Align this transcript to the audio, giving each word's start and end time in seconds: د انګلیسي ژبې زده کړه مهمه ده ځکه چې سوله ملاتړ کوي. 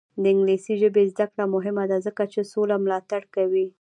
د 0.21 0.23
انګلیسي 0.33 0.73
ژبې 0.81 1.03
زده 1.11 1.25
کړه 1.31 1.45
مهمه 1.55 1.83
ده 1.91 1.97
ځکه 2.07 2.23
چې 2.31 2.49
سوله 2.51 2.75
ملاتړ 2.85 3.21
کوي. 3.35 3.67